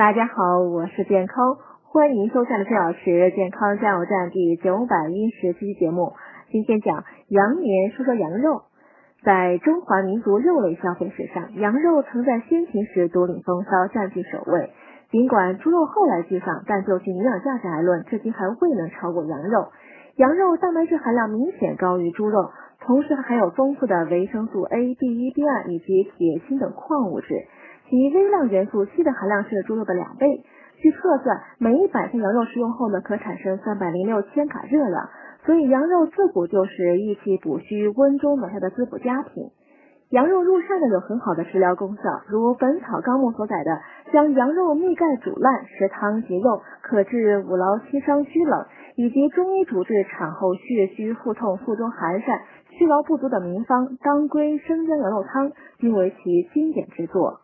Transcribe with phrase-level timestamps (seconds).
[0.00, 6.14] 大家好，我是健康，欢迎收看的四小时健康加油站第九百一十期节目。
[6.50, 8.62] 今天讲羊年，说说羊肉。
[9.22, 14.70] 在中华民族肉类消费史上，羊肉曾在先秦时独领风骚，占据首位。
[15.10, 19.68] 尽管猪肉后来居上，但就其营养价值来论，至今还未能超过羊肉。
[20.16, 22.48] 羊肉蛋白质含量明显高于猪肉，
[22.86, 27.34] 同时还含有丰富的维生素 A、B 一、B 二以及铁、锌等矿物质。
[27.90, 30.44] 其微量元素硒的含量是猪肉的两倍。
[30.76, 35.08] 据测算，每一百克羊肉食用后呢，可产生三百零六千卡热量。
[35.44, 39.50] 所以，羊肉自古就是益气补虚、温中暖下的滋补佳品。
[40.10, 43.80] 羊肉入膳呢，有很好的食疗功效，如《本草纲目》所载的，
[44.12, 57.40] 将羊肉蜜盖煮烂，食汤及肉，可治五劳七伤虚冷，以及中医主治产后血虚腹痛、腹中寒疝、虚劳不足的名方当归生姜羊肉汤，均为其经典之作。